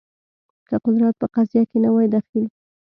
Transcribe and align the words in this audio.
که 0.67 0.75
قدرت 0.85 1.13
په 1.21 1.27
قضیه 1.35 1.63
کې 1.69 1.77
نه 1.83 1.89
وای 1.93 2.07
دخیل 2.15 2.47